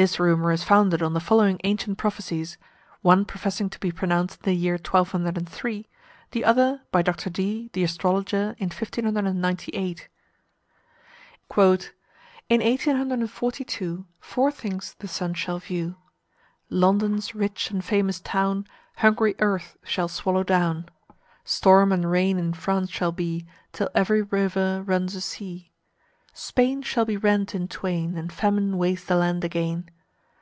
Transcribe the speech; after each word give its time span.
This 0.00 0.20
rumour 0.20 0.52
is 0.52 0.62
founded 0.62 1.02
on 1.02 1.12
the 1.14 1.18
following 1.18 1.58
ancient 1.64 1.98
prophecies: 1.98 2.56
one 3.02 3.24
professing 3.24 3.68
to 3.70 3.80
be 3.80 3.90
pronounced 3.90 4.38
in 4.38 4.44
the 4.44 4.52
year 4.54 4.74
1203; 4.74 5.88
the 6.30 6.44
other, 6.44 6.82
by 6.92 7.02
Dr. 7.02 7.30
Dee 7.30 7.68
the 7.72 7.82
astrologer, 7.82 8.54
in 8.60 8.70
1598: 8.70 10.08
"In 12.48 12.62
eighteen 12.62 12.94
hundred 12.96 13.18
and 13.18 13.28
forty 13.32 13.64
two 13.64 14.06
Four 14.20 14.52
things 14.52 14.94
the 15.00 15.08
sun 15.08 15.34
shall 15.34 15.58
view; 15.58 15.96
London's 16.70 17.34
rich 17.34 17.72
and 17.72 17.84
famous 17.84 18.20
town 18.20 18.68
Hungry 18.98 19.34
earth 19.40 19.76
shall 19.82 20.06
swallow 20.06 20.44
down. 20.44 20.88
Storm 21.42 21.90
and 21.90 22.08
rain 22.08 22.38
in 22.38 22.52
France 22.54 22.88
shall 22.88 23.10
be, 23.10 23.46
Till 23.72 23.88
every 23.96 24.22
river 24.22 24.80
runs 24.86 25.16
a 25.16 25.20
sea. 25.20 25.64
Spain 26.34 26.80
shall 26.82 27.04
be 27.04 27.16
rent 27.16 27.52
in 27.52 27.66
twain, 27.66 28.16
And 28.16 28.32
famine 28.32 28.78
waste 28.78 29.08
the 29.08 29.16
land 29.16 29.42
again. 29.42 29.90